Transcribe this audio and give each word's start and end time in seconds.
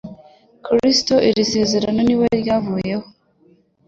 Kuri 0.63 0.77
Kristo 0.83 1.15
iri 1.29 1.43
sezerano 1.53 1.99
ni 2.03 2.15
we 2.19 2.27
ryavuzweho 2.41 3.03